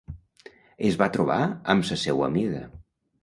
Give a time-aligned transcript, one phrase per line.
[0.91, 1.37] Es va trobar
[1.73, 2.63] amb sa seua amiga